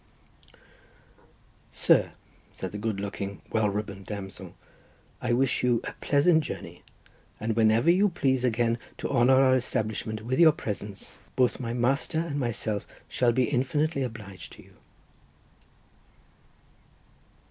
[1.69, 2.13] "Sir,"
[2.53, 4.55] said the good looking, well ribboned damsel,
[5.21, 6.81] "I wish you a pleasant journey,
[7.39, 12.17] and whenever you please again to honour our establishment with your presence, both my master
[12.19, 14.73] and myself shall be infinitely obliged to you."